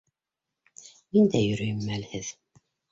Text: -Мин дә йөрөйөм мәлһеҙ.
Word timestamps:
-Мин 1.13 1.31
дә 1.37 1.45
йөрөйөм 1.51 1.87
мәлһеҙ. 1.93 2.37